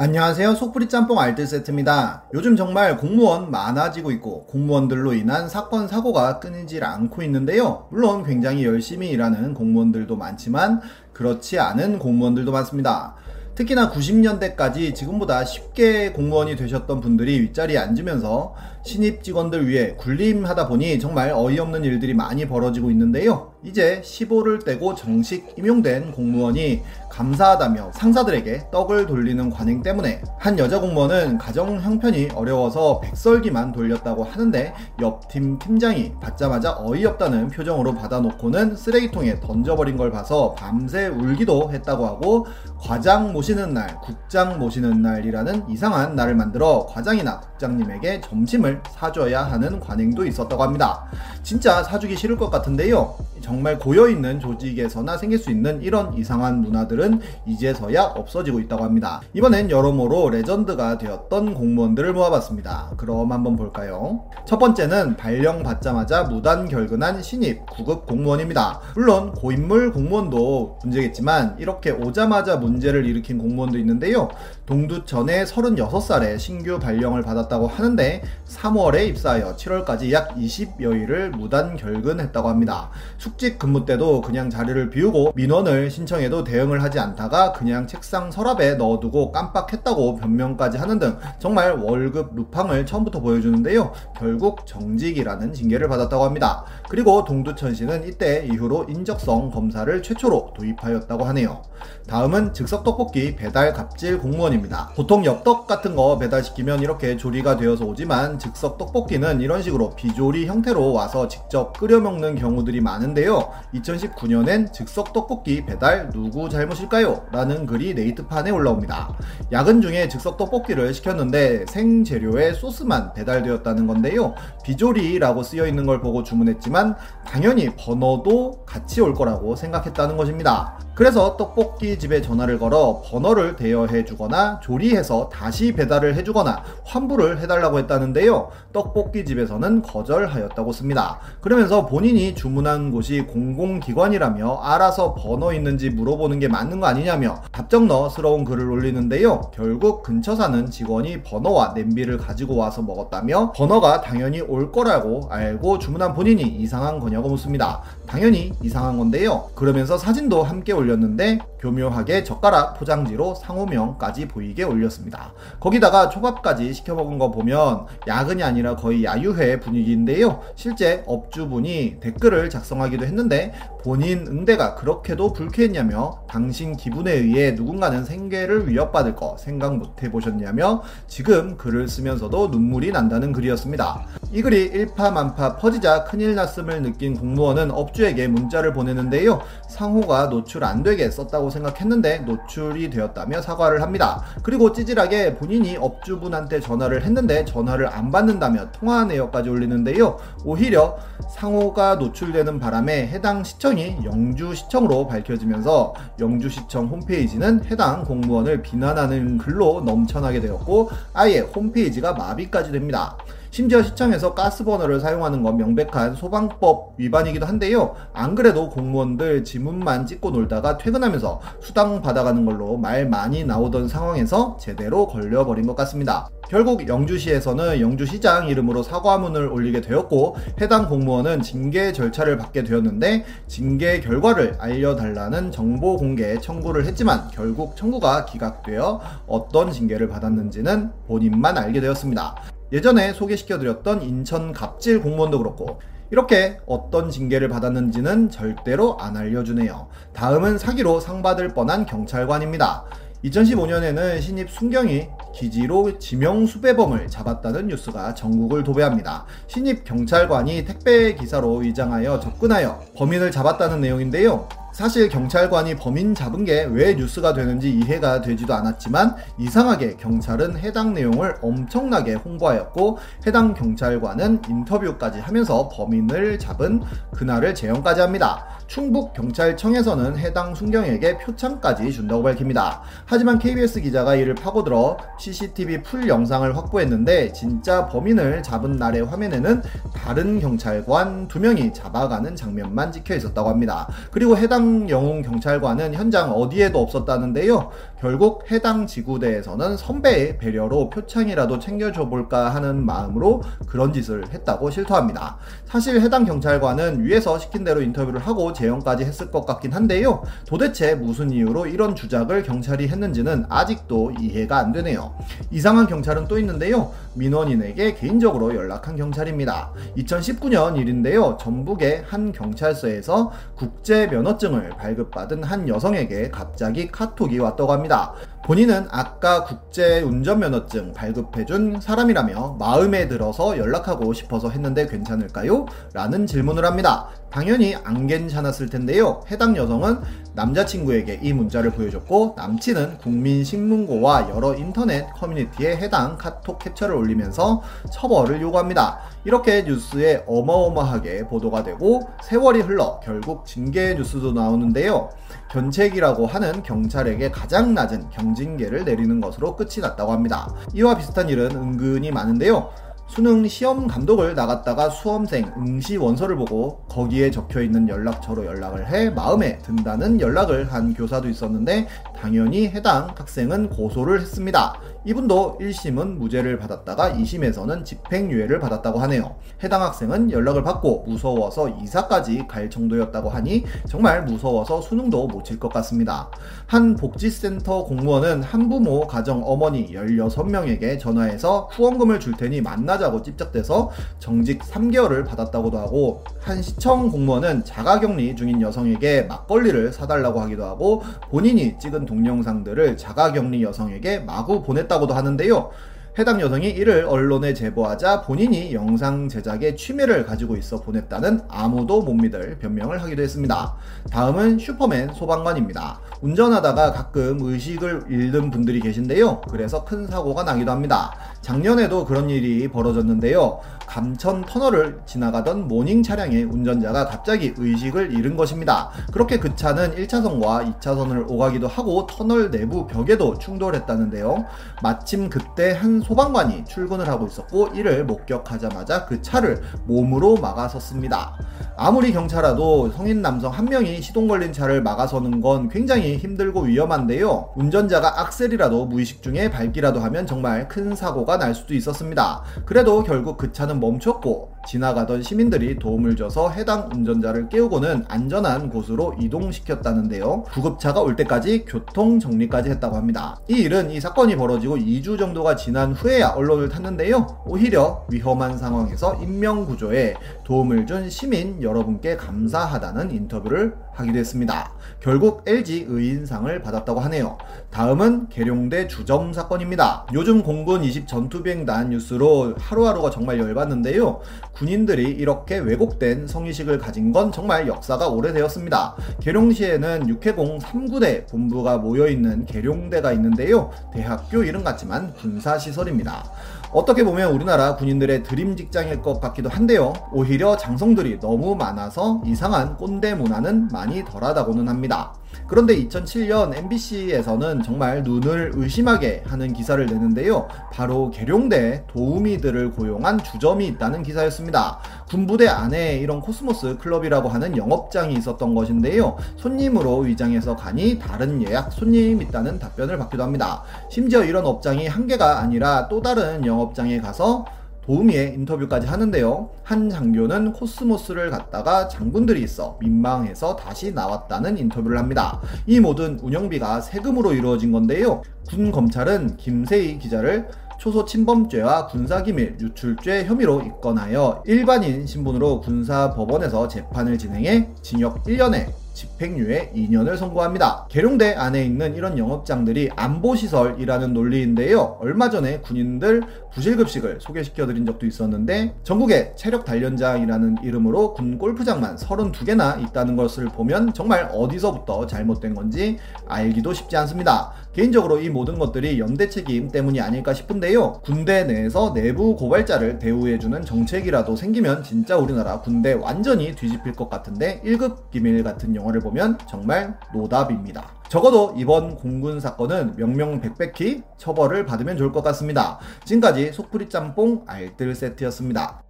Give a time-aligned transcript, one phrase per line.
[0.00, 0.54] 안녕하세요.
[0.54, 2.22] 속풀이 짬뽕 알뜰 세트입니다.
[2.32, 7.88] 요즘 정말 공무원 많아지고 있고 공무원들로 인한 사건 사고가 끊이질 않고 있는데요.
[7.90, 10.82] 물론 굉장히 열심히 일하는 공무원들도 많지만
[11.12, 13.16] 그렇지 않은 공무원들도 많습니다.
[13.56, 18.54] 특히나 90년대까지 지금보다 쉽게 공무원이 되셨던 분들이 윗자리에 앉으면서
[18.84, 23.54] 신입 직원들 위해 군림하다 보니 정말 어이없는 일들이 많이 벌어지고 있는데요.
[23.64, 31.38] 이제 15를 떼고 정식 임용된 공무원이 감사하다며 상사들에게 떡을 돌리는 관행 때문에 한 여자 공무원은
[31.38, 40.12] 가정 형편이 어려워서 백설기만 돌렸다고 하는데 옆팀 팀장이 받자마자 어이없다는 표정으로 받아놓고는 쓰레기통에 던져버린 걸
[40.12, 42.46] 봐서 밤새 울기도 했다고 하고
[42.78, 50.24] 과장 모시는 날, 국장 모시는 날이라는 이상한 날을 만들어 과장이나 국장님에게 점심을 사줘야 하는 관행도
[50.24, 51.04] 있었다고 합니다.
[51.42, 53.16] 진짜 사주기 싫을 것 같은데요.
[53.48, 59.22] 정말 고여있는 조직에서나 생길 수 있는 이런 이상한 문화들은 이제서야 없어지고 있다고 합니다.
[59.32, 62.92] 이번엔 여러모로 레전드가 되었던 공무원들을 모아봤습니다.
[62.98, 64.26] 그럼 한번 볼까요?
[64.44, 68.82] 첫 번째는 발령 받자마자 무단 결근한 신입 9급 공무원입니다.
[68.94, 74.28] 물론 고인물 공무원도 문제겠지만 이렇게 오자마자 문제를 일으킨 공무원도 있는데요.
[74.66, 82.90] 동두천에 36살에 신규 발령을 받았다고 하는데 3월에 입사하여 7월까지 약 20여일을 무단 결근했다고 합니다.
[83.16, 89.30] 숙직 근무 때도 그냥 자리를 비우고 민원을 신청해도 대응을 하지 않다가 그냥 책상 서랍에 넣어두고
[89.30, 93.92] 깜빡했다고 변명까지 하는 등 정말 월급 루팡을 처음부터 보여주는데요.
[94.16, 96.64] 결국 정직이라는 징계를 받았다고 합니다.
[96.88, 101.62] 그리고 동두천시는 이때 이후로 인적성 검사를 최초로 도입하였다고 하네요.
[102.08, 104.92] 다음은 즉석 떡볶이 배달 갑질 공무원입니다.
[104.96, 110.92] 보통 엽떡 같은 거 배달시키면 이렇게 조리가 되어서 오지만 즉석 떡볶이는 이런 식으로 비조리 형태로
[110.92, 113.50] 와서 직접 끓여 먹는 경우들이 많은데요.
[113.74, 117.26] 2019년엔 즉석 떡볶이 배달 누구 잘못일까요?
[117.30, 119.14] 라는 글이 네이트판에 올라옵니다.
[119.52, 124.34] 야근 중에 즉석 떡볶이를 시켰는데 생재료에 소스만 배달되었다는 건데요.
[124.64, 126.96] 비조리라고 쓰여 있는 걸 보고 주문했지만
[127.26, 130.78] 당연히 번호도 같이 올 거라고 생각했다는 것입니다.
[130.94, 131.67] 그래서 떡볶이
[131.98, 138.50] 집에 전화를 걸어 번호를 대여해 주거나 조리해서 다시 배달을 해 주거나 환불을 해달라고 했다는데요.
[138.72, 141.20] 떡볶이 집에서는 거절하였다고 씁니다.
[141.40, 148.70] 그러면서 본인이 주문한 곳이 공공기관이라며 알아서 번호 있는지 물어보는 게 맞는 거 아니냐며 답정너스러운 글을
[148.70, 149.50] 올리는데요.
[149.54, 156.14] 결국 근처 사는 직원이 번호와 냄비를 가지고 와서 먹었다며 번호가 당연히 올 거라고 알고 주문한
[156.14, 157.82] 본인이 이상한 거냐고 묻습니다.
[158.06, 159.50] 당연히 이상한 건데요.
[159.54, 165.32] 그러면서 사진도 함께 올렸는데 교묘하게 젓가락 포장지로 상호명까지 보이게 올렸습니다.
[165.60, 170.40] 거기다가 초밥까지 시켜 먹은 거 보면 야근이 아니라 거의 야유회 분위기인데요.
[170.54, 173.52] 실제 업주분이 댓글을 작성하기도 했는데
[173.82, 181.56] 본인 응대가 그렇게도 불쾌했냐며 당신 기분에 의해 누군가는 생계를 위협받을 거 생각 못 해보셨냐며 지금
[181.56, 184.06] 글을 쓰면서도 눈물이 난다는 글이었습니다.
[184.32, 189.40] 이 글이 일파만파 퍼지자 큰일 났음을 느낀 공무원은 업주에게 문자를 보내는데요.
[189.68, 194.22] 상호가 노출 안 되게 썼다고 생각했는데 노출이 되었다며 사과를 합니다.
[194.42, 200.18] 그리고 찌질하게 본인이 업주분한테 전화를 했는데 전화를 안 받는다며 통화 내역까지 올리는데요.
[200.44, 200.98] 오히려
[201.34, 210.90] 상호가 노출되는 바람에 해당 시청이 영주시청으로 밝혀지면서 영주시청 홈페이지는 해당 공무원을 비난하는 글로 넘쳐나게 되었고
[211.14, 213.16] 아예 홈페이지가 마비까지 됩니다.
[213.50, 217.94] 심지어 시청에서 가스버너를 사용하는 건 명백한 소방법 위반이기도 한데요.
[218.12, 225.06] 안 그래도 공무원들 지문만 찍고 놀다가 퇴근하면서 수당 받아가는 걸로 말 많이 나오던 상황에서 제대로
[225.06, 226.28] 걸려버린 것 같습니다.
[226.48, 234.56] 결국 영주시에서는 영주시장 이름으로 사과문을 올리게 되었고 해당 공무원은 징계 절차를 받게 되었는데 징계 결과를
[234.58, 242.57] 알려달라는 정보 공개 청구를 했지만 결국 청구가 기각되어 어떤 징계를 받았는지는 본인만 알게 되었습니다.
[242.72, 245.80] 예전에 소개시켜드렸던 인천 갑질 공무원도 그렇고
[246.10, 249.88] 이렇게 어떤 징계를 받았는지는 절대로 안 알려주네요.
[250.12, 252.84] 다음은 사기로 상받을 뻔한 경찰관입니다.
[253.24, 259.26] 2015년에는 신입 순경이 기지로 지명 수배범을 잡았다는 뉴스가 전국을 도배합니다.
[259.48, 264.48] 신입 경찰관이 택배 기사로 위장하여 접근하여 범인을 잡았다는 내용인데요.
[264.78, 271.36] 사실 경찰관이 범인 잡은 게 왜 뉴스가 되는지 이해가 되지도 않았지만 이상하게 경찰은 해당 내용을
[271.42, 276.82] 엄청나게 홍보하였고 해당 경찰관은 인터뷰까지 하면서 범인을 잡은
[277.12, 278.46] 그날을 재현까지 합니다.
[278.66, 282.82] 충북 경찰청에서는 해당 순경에게 표창까지 준다고 밝힙니다.
[283.06, 289.62] 하지만 KBS 기자가 이를 파고들어 CCTV full 영상을 확보했는데 진짜 범인을 잡은 날의 화면에는
[289.94, 293.88] 다른 경찰관 두 명이 잡아가는 장면만 찍혀 있었다고 합니다.
[294.10, 297.70] 그리고 해당 해당 영웅 경찰관은 현장 어디에도 없었다는데요.
[298.00, 305.38] 결국 해당 지구대에서는 선배의 배려로 표창이라도 챙겨줘 볼까 하는 마음으로 그런 짓을 했다고 실토합니다.
[305.64, 310.22] 사실 해당 경찰관은 위에서 시킨 대로 인터뷰를 하고 재연까지 했을 것 같긴 한데요.
[310.46, 315.14] 도대체 무슨 이유로 이런 주작을 경찰이 했는지는 아직도 이해가 안 되네요.
[315.50, 316.92] 이상한 경찰은 또 있는데요.
[317.14, 319.72] 민원인에게 개인적으로 연락한 경찰입니다.
[319.96, 321.36] 2019년 일인데요.
[321.40, 328.14] 전북의 한 경찰서에서 국제 면허증 을 발급받은 한 여성에게 갑자기 카톡이 왔다고 합니다.
[328.48, 335.66] 본인은 아까 국제 운전면허증 발급해준 사람이라며 마음에 들어서 연락하고 싶어서 했는데 괜찮을까요?
[335.92, 337.08] 라는 질문을 합니다.
[337.30, 339.22] 당연히 안 괜찮았을 텐데요.
[339.30, 340.00] 해당 여성은
[340.32, 347.60] 남자친구에게 이 문자를 보여줬고 남친은 국민신문고와 여러 인터넷 커뮤니티에 해당 카톡 캡처를 올리면서
[347.92, 348.98] 처벌을 요구합니다.
[349.24, 355.10] 이렇게 뉴스에 어마어마하게 보도가 되고 세월이 흘러 결국 징계 뉴스도 나오는데요.
[355.50, 360.54] 견책이라고 하는 경찰에게 가장 낮은 경 징계를 내리는 것으로 끝이 났다고 합니다.
[360.72, 362.70] 이와 비슷한 일은 은근히 많은데요.
[363.08, 369.58] 수능 시험 감독을 나갔다가 수험생 응시 원서를 보고 거기에 적혀 있는 연락처로 연락을 해 마음에
[369.58, 374.78] 든다는 연락을 한 교사도 있었는데 당연히 해당 학생은 고소를 했습니다.
[375.12, 379.36] 이분도 1심은 무죄를 받았다가 2심에서는 집행유예를 받았다고 하네요.
[379.64, 385.72] 해당 학생은 연락을 받고 무서워서 이사까지 갈 정도였다고 하니 정말 무서워서 수능도 못 칠 것
[385.72, 386.28] 같습니다.
[386.66, 395.26] 한 복지센터 공무원은 한부모 가정 어머니 16명에게 전화해서 후원금을 줄 테니 만나자고 찝쩍대서 정직 3개월을
[395.26, 402.98] 받았다고도 하고 한 시청 공무원은 자가격리 중인 여성에게 막걸리를 사달라고 하기도 하고 본인이 찍은 동영상들을
[402.98, 405.70] 자가격리 여성에게 마구 보냈다고 도 하는데요.
[406.18, 412.58] 해당 여성이 이를 언론에 제보하자 본인이 영상 제작에 취미를 가지고 있어 보냈다는 아무도 못 믿을
[412.58, 413.76] 변명을 하기도 했습니다.
[414.10, 416.00] 다음은 슈퍼맨 소방관입니다.
[416.20, 419.42] 운전하다가 가끔 의식을 잃는 분들이 계신데요.
[419.50, 421.12] 그래서 큰 사고가 나기도 합니다.
[421.40, 423.60] 작년에도 그런 일이 벌어졌는데요.
[423.86, 428.90] 감천 터널을 지나가던 모닝 차량의 운전자가 갑자기 의식을 잃은 것입니다.
[429.12, 434.44] 그렇게 그 차는 1차선과 2차선을 오가기도 하고 터널 내부 벽에도 충돌했다는데요.
[434.82, 441.34] 마침 그때 한 소방관이 출근을 하고 있었고 이를 목격하자마자 그 차를 몸으로 막아섰습니다.
[441.76, 447.52] 아무리 경찰라도 성인 남성 한 명이 시동 걸린 차를 막아서는 건 굉장히 힘들고 위험한데요.
[447.56, 452.42] 운전자가 악셀이라도 무의식 중에 밟기라도 하면 정말 큰 사고가 날 수도 있었습니다.
[452.64, 460.44] 그래도 결국 그 차는 멈췄고 지나가던 시민들이 도움을 줘서 해당 운전자를 깨우고는 안전한 곳으로 이동시켰다는데요.
[460.52, 463.40] 구급차가 올 때까지 교통 정리까지 했다고 합니다.
[463.48, 467.44] 이 일은 이 사건이 벌어지고 2주 정도가 지난 후에야 언론을 탔는데요.
[467.46, 470.14] 오히려 위험한 상황에서 인명구조에
[470.44, 474.72] 도움을 준 시민 여러분께 감사하다는 인터뷰를 하기도 했습니다.
[475.00, 477.38] 결국 LG 의 인상을 받았다고 하네요.
[477.70, 480.06] 다음은 계룡대 주점 사건입니다.
[480.14, 484.20] 요즘 공군 20 전투비행단 뉴스로 하루하루가 정말 열받는데요.
[484.52, 488.96] 군인들이 이렇게 왜곡된 성의식을 가진 건 정말 역사가 오래되었습니다.
[489.20, 493.70] 계룡시에는 육해공 3구대 본부가 모여있는 계룡대가 있는데요.
[493.92, 496.24] 대학교 이름 같지만 군사시설입니다.
[496.72, 499.94] 어떻게 보면 우리나라 군인들의 dream 직장일 것 같기도 한데요.
[500.12, 505.14] 오히려 장성들이 너무 많아서 이상한 꼰대 문화는 많이 덜하다고는 합니다.
[505.46, 510.46] 그런데 2007년 MBC에서는 정말 눈을 의심하게 하는 기사를 내는데요.
[510.72, 514.78] 바로 계룡대 도우미들을 고용한 주점이 있다는 기사였습니다.
[515.08, 519.16] 군부대 안에 이런 코스모스 클럽이라고 하는 영업장이 있었던 것인데요.
[519.36, 523.62] 손님으로 위장해서 가니 다른 예약 손님 있다는 답변을 받기도 합니다.
[523.90, 527.46] 심지어 이런 업장이 한 개가 아니라 또 다른 영업장에 가서
[527.88, 529.48] 도우미의 인터뷰까지 하는데요.
[529.62, 535.40] 한 장교는 코스모스를 갔다가 장군들이 있어 민망해서 다시 나왔다는 인터뷰를 합니다.
[535.66, 538.20] 이 모든 운영비가 세금으로 이루어진 건데요.
[538.46, 547.68] 군 검찰은 김세희 기자를 초소 침범죄와 군사기밀 유출죄 혐의로 입건하여 일반인 신분으로 군사법원에서 재판을 진행해
[547.82, 548.68] 징역 1년에
[548.98, 550.86] 집행유예 2년을 선고합니다.
[550.88, 554.98] 계룡대 안에 있는 이런 영업장들이 안보시설이라는 논리인데요.
[555.00, 563.14] 얼마 전에 군인들 부실급식을 소개시켜드린 적도 있었는데 전국에 체력 단련장이라는 이름으로 군 골프장만 32개나 있다는
[563.14, 567.52] 것을 보면 정말 어디서부터 잘못된 건지 알기도 쉽지 않습니다.
[567.78, 570.94] 개인적으로 이 모든 것들이 연대 책임 때문이 아닐까 싶은데요.
[571.04, 578.10] 군대 내에서 내부 고발자를 대우해주는 정책이라도 생기면 진짜 우리나라 군대 완전히 뒤집힐 것 같은데 1급
[578.10, 580.90] 기밀 같은 영화를 보면 정말 노답입니다.
[581.08, 585.78] 적어도 이번 공군 사건은 명명백백히 처벌을 받으면 좋을 것 같습니다.
[586.04, 588.87] 지금까지 속풀이 짬뽕 알뜰 세트였습니다.